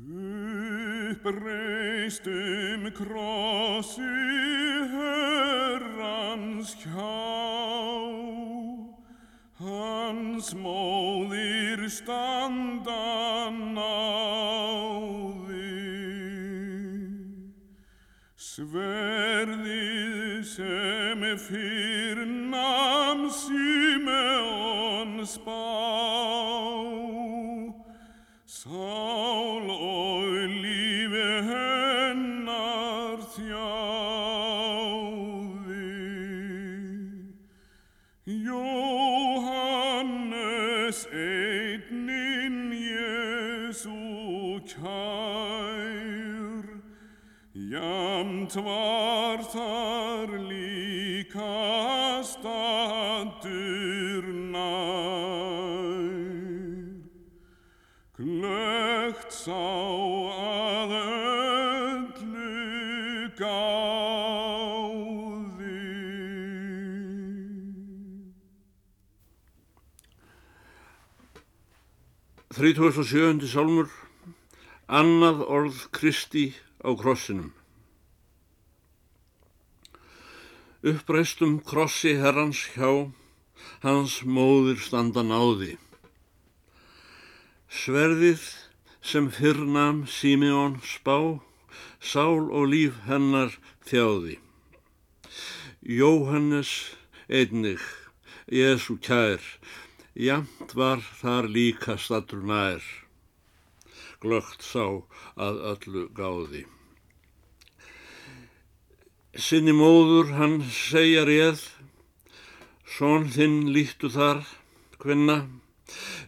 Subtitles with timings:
[0.00, 4.00] Uppreist um krossi
[4.92, 7.20] herrans hjá,
[9.60, 15.68] hans móðir standa náði.
[18.40, 25.68] Sverðið sem fyrrnam Simeon spá,
[28.48, 29.79] sál og
[47.70, 56.10] jamt var þar líka statur nær.
[58.18, 62.58] Glögt sá að öllu
[63.38, 63.70] gáði.
[72.50, 73.46] 37.
[73.46, 73.88] sálmur
[74.90, 76.50] Annað orð Kristi
[76.82, 77.59] á krossinum
[80.80, 83.12] Uppreistum krossi herrans hjá
[83.84, 85.74] hans móðir standa náði.
[87.68, 88.46] Sverðið
[89.04, 91.40] sem fyrrnam Simeon spá
[92.00, 93.52] sál og líf hennar
[93.84, 94.38] þjáði.
[95.84, 96.72] Jóhannes
[97.28, 97.84] einnig
[98.48, 99.44] Jésu kær
[100.16, 102.82] Jamt var þar líka statur nær,
[104.20, 105.04] glögt sá
[105.36, 106.66] að öllu gáði.
[109.30, 111.60] Sinni móður hann segja réð,
[112.82, 114.40] són þinn líktu þar,
[114.98, 115.36] hvenna,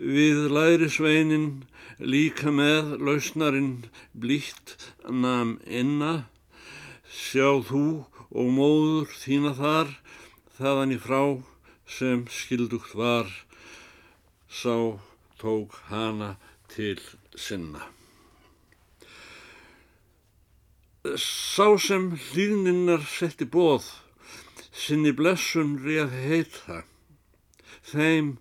[0.00, 1.66] við læri sveinin
[2.00, 4.72] líka með lausnarinn blítt
[5.04, 6.30] nam inna,
[7.04, 7.84] sjá þú
[8.32, 9.92] og móður þína þar,
[10.56, 11.20] þaðan í frá
[11.98, 13.28] sem skildugt var,
[14.48, 14.96] sá
[15.36, 16.38] tók hana
[16.72, 16.96] til
[17.36, 17.95] sinna.
[21.20, 23.86] Sá sem hlýðninnar setti bóð,
[24.72, 26.82] sinni blessun réð heita,
[27.86, 28.36] þeim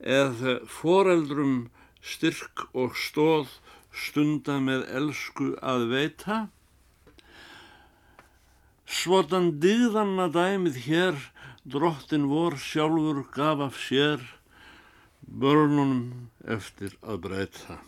[0.00, 1.70] eða foreldrum
[2.00, 3.58] styrk og stóð
[3.90, 6.40] stunda með elsku að veita,
[8.90, 11.18] Svotan dyðanna dæmið hér,
[11.62, 14.24] drottin vor sjálfur gaf af sér,
[15.22, 17.78] börnunum eftir að breyta.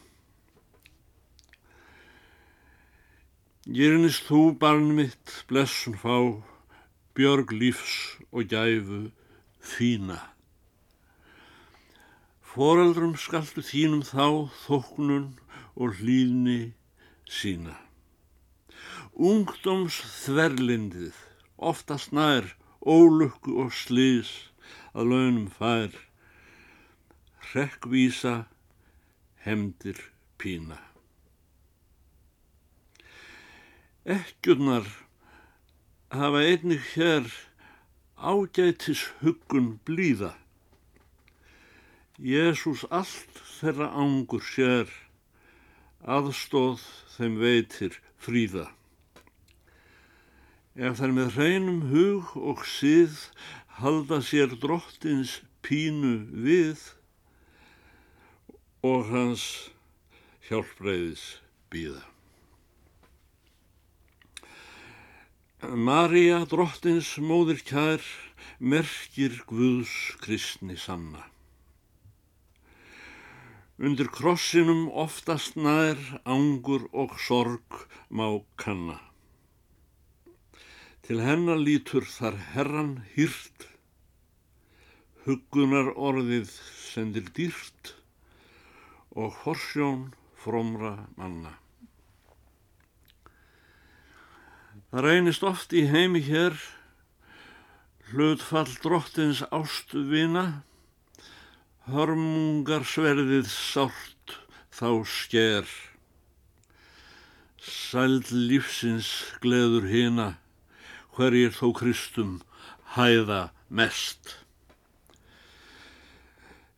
[3.62, 6.43] Gyrnist þú barn mitt blessun fá,
[7.15, 9.12] björg lífs og gæfu
[9.62, 10.19] fína.
[12.43, 15.31] Foreldrum skaltu þínum þá þóknun
[15.78, 16.75] og hlýðni
[17.31, 17.78] sína.
[19.15, 21.15] Ungdóms þverlindið,
[21.55, 24.50] oftast nær, ólukku og slís
[24.91, 25.94] að launum fær,
[27.53, 28.41] hrekkvísa,
[29.47, 30.83] hemdir pína.
[34.05, 34.83] Ekkjurnar
[36.11, 37.23] hafa einnig hér
[38.19, 40.35] ágætis huggun blíða.
[42.19, 44.91] Jésús allt þeirra ángur sér,
[46.03, 46.83] aðstóð
[47.15, 48.67] þeim veitir fríða.
[50.75, 53.31] Ef þær með hreinum hug og síð
[53.79, 56.89] halda sér drottins pínu við
[58.83, 59.47] og hans
[60.51, 61.37] hjálpreiðis
[61.71, 62.12] býða.
[65.62, 68.03] María drottins móðir kær
[68.59, 71.23] merkir Guðs kristni sanna.
[73.78, 78.99] Undir krossinum oftast nær ángur og sorg má kanna.
[81.06, 83.71] Til hennar lítur þar herran hýrt,
[85.23, 86.50] huggunar orðið
[86.91, 87.94] sendir dýrt
[89.15, 90.09] og horsjón
[90.43, 91.55] frómra manna.
[94.93, 96.59] Það reynist oft í heimi hér
[98.11, 100.43] hlutfall drottins ástvina,
[101.89, 104.35] hörmungar sverðið sárt
[104.69, 105.71] þá sker.
[107.56, 109.09] Sæld lífsins
[109.41, 110.29] gleður hina,
[111.17, 112.37] hverjir þó Kristum
[112.93, 114.37] hæða mest.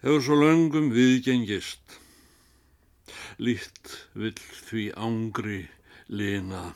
[0.07, 1.99] Hefur svo löngum viðgengist,
[3.43, 5.61] líkt vill því ángri
[6.07, 6.69] lina.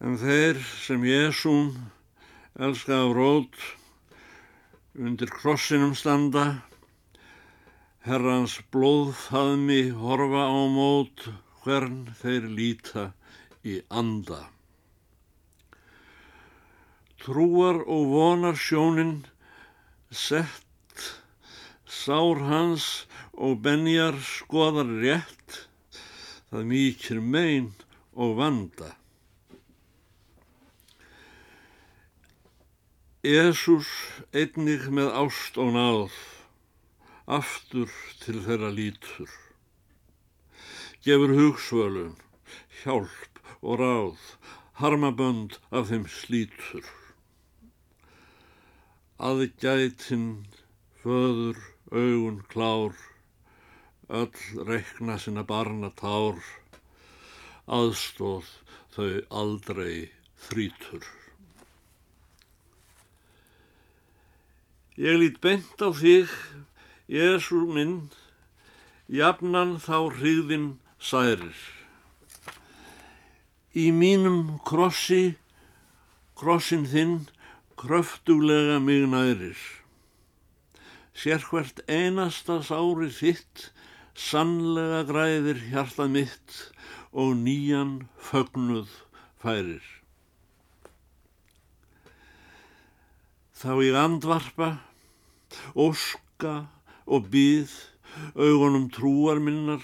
[0.00, 1.74] En þeir sem Jésún
[2.56, 3.56] elska af rót
[4.96, 6.44] undir krossinum standa,
[8.08, 11.26] herrans blóðfaðmi horfa á mót
[11.60, 13.04] hvern þeir líta
[13.60, 14.38] í anda.
[17.20, 19.26] Trúar og vonar sjónin
[20.08, 21.04] sett
[21.84, 22.88] sár hans
[23.36, 25.60] og benjar skoðar rétt
[26.48, 27.68] það mýkir mein
[28.16, 28.94] og vanda.
[33.20, 33.84] Jésús
[34.32, 36.14] einnig með ást og náð,
[37.28, 37.90] aftur
[38.22, 39.28] til þeirra lítur.
[41.04, 42.14] Gefur hugsvölun,
[42.80, 44.24] hjálp og ráð,
[44.80, 46.88] harmabönd af þeim slítur.
[49.20, 50.48] Aðgætin,
[51.04, 51.60] föður,
[51.92, 52.96] augun, klár,
[54.08, 56.40] öll rekna sinna barna tár,
[57.68, 58.48] aðstóð
[58.96, 60.08] þau aldrei
[60.48, 61.19] þrítur.
[65.00, 66.28] Ég lít bent á þig,
[67.08, 68.10] Jésu minn,
[69.08, 70.66] jafnan þá hriðin
[71.00, 71.56] særir.
[73.72, 75.38] Í mínum krossi,
[76.36, 77.14] krossin þinn,
[77.80, 79.56] kröftuglega mig nærir.
[81.16, 83.70] Sér hvert einasta sári þitt,
[84.12, 86.60] sannlega græðir hjartað mitt
[87.16, 87.96] og nýjan
[88.28, 88.92] fögnuð
[89.40, 89.80] færir.
[93.56, 94.70] Þá ég andvarpa,
[95.74, 96.68] óska
[97.06, 97.72] og býð,
[98.34, 99.82] augunum trúar minnar,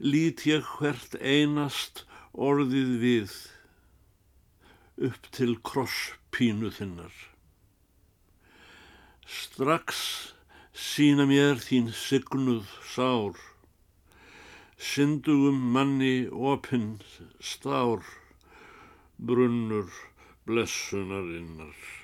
[0.00, 2.04] lít ég hvert einast
[2.34, 3.34] orðið við,
[5.08, 7.14] upp til krosspínu þinnar.
[9.28, 10.00] Strax
[10.72, 13.36] sína mér þín signuð sár,
[14.78, 16.98] syndugum manni opinn
[17.42, 18.04] stár,
[19.18, 19.90] brunnur
[20.46, 21.97] blessunarinnar.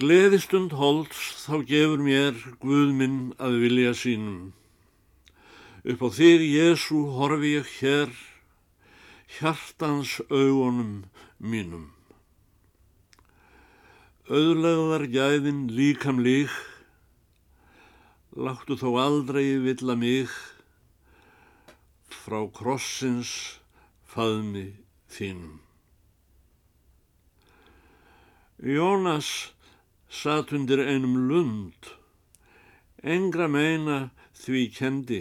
[0.00, 4.54] Gleðistund holds þá gefur mér Guð minn að vilja sínum.
[5.84, 8.14] Upp á þig, Jésu, horfi ég hér,
[9.36, 11.04] hjartans augunum
[11.36, 11.90] mínum.
[14.30, 16.56] Auðlegðar gæðin líkam lík,
[18.32, 20.32] láttu þó aldrei villa mig,
[22.08, 23.60] frá krossins
[24.08, 24.70] faðmi
[25.12, 25.60] þínum.
[28.64, 29.50] Jónas
[30.10, 31.92] satt undir einum lund,
[33.02, 34.10] engra meina
[34.42, 35.20] því kendi.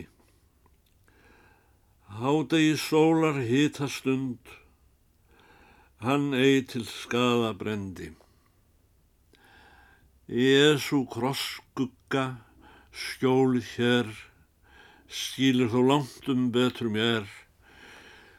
[2.19, 4.41] Hádegi sólar hita stund,
[6.01, 8.09] hann eigi til skada brendi.
[10.29, 12.25] Jésu krosskugga
[12.93, 14.09] skjólið hér,
[15.09, 17.29] skýlir þó langt um betur mér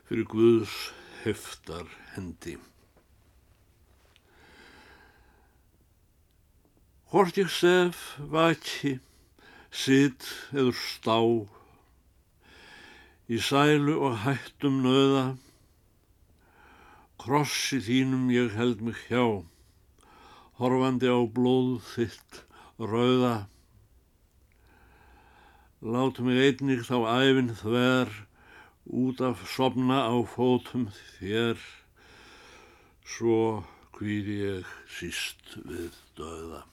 [0.06, 0.74] fyrir Guðs
[1.22, 1.86] heftar
[2.16, 2.58] hendi.
[7.10, 7.96] Hvort ég sef,
[8.30, 9.00] vaki,
[9.74, 11.16] sitt eður stá,
[13.26, 15.24] í sælu og hættum nöða,
[17.18, 19.42] krossi þínum ég held mig hjá,
[20.62, 22.44] horfandi á blóð þitt
[22.78, 23.34] rauða.
[25.82, 28.18] Látu mig einnig þá æfin þver,
[28.86, 31.58] út af sopna á fótum þér,
[33.02, 33.64] svo
[33.98, 36.68] hvíð ég síst við döða.